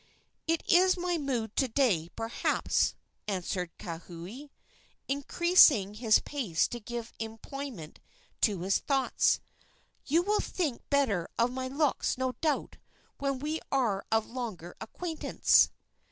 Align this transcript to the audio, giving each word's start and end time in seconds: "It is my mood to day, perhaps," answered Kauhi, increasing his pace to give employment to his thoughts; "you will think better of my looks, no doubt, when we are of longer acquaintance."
"It 0.47 0.63
is 0.67 0.97
my 0.97 1.19
mood 1.19 1.55
to 1.57 1.67
day, 1.67 2.09
perhaps," 2.15 2.95
answered 3.27 3.69
Kauhi, 3.77 4.49
increasing 5.07 5.93
his 5.93 6.17
pace 6.21 6.67
to 6.69 6.79
give 6.79 7.13
employment 7.19 7.99
to 8.41 8.61
his 8.61 8.79
thoughts; 8.79 9.39
"you 10.07 10.23
will 10.23 10.39
think 10.39 10.81
better 10.89 11.29
of 11.37 11.51
my 11.51 11.67
looks, 11.67 12.17
no 12.17 12.31
doubt, 12.41 12.77
when 13.19 13.37
we 13.37 13.59
are 13.71 14.03
of 14.11 14.25
longer 14.25 14.75
acquaintance." 14.81 15.69